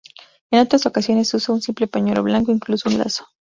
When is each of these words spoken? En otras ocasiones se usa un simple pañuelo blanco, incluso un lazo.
En 0.49 0.59
otras 0.61 0.87
ocasiones 0.87 1.27
se 1.29 1.37
usa 1.37 1.53
un 1.53 1.61
simple 1.61 1.85
pañuelo 1.85 2.23
blanco, 2.23 2.51
incluso 2.51 2.89
un 2.89 2.97
lazo. 2.97 3.27